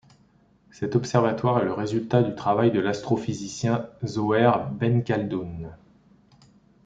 [0.71, 5.77] Cet observatoire est le résultat du travail de l’astrophysicien Zouhair Benkhaldoun.